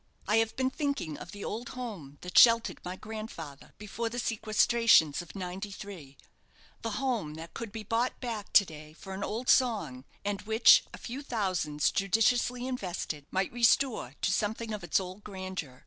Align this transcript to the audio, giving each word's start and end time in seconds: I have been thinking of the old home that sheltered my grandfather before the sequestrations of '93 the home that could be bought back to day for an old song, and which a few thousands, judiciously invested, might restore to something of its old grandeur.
I 0.27 0.37
have 0.37 0.55
been 0.55 0.71
thinking 0.71 1.15
of 1.19 1.31
the 1.31 1.45
old 1.45 1.69
home 1.77 2.17
that 2.21 2.35
sheltered 2.35 2.79
my 2.83 2.95
grandfather 2.95 3.75
before 3.77 4.09
the 4.09 4.17
sequestrations 4.17 5.21
of 5.21 5.35
'93 5.35 6.17
the 6.81 6.89
home 6.97 7.35
that 7.35 7.53
could 7.53 7.71
be 7.71 7.83
bought 7.83 8.19
back 8.19 8.51
to 8.53 8.65
day 8.65 8.93
for 8.93 9.13
an 9.13 9.23
old 9.23 9.47
song, 9.47 10.03
and 10.25 10.41
which 10.41 10.83
a 10.91 10.97
few 10.97 11.21
thousands, 11.21 11.91
judiciously 11.91 12.65
invested, 12.65 13.27
might 13.29 13.53
restore 13.53 14.15
to 14.23 14.31
something 14.31 14.73
of 14.73 14.83
its 14.83 14.99
old 14.99 15.23
grandeur. 15.23 15.79